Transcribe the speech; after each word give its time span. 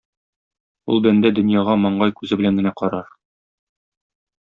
Ул 0.93 1.01
бәндә 1.07 1.31
дөньяга 1.41 1.77
маңгай 1.85 2.17
күзе 2.21 2.41
белән 2.43 2.61
генә 2.63 2.77
карар. 2.85 3.17